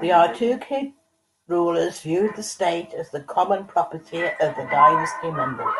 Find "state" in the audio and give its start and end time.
2.44-2.94